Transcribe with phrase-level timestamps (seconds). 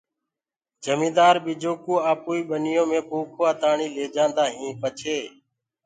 [0.85, 5.17] جميندآر ٻجو ڪو آپوئي ٻنيو مي پوکوآ تآڻي ليليندآ هين پڇي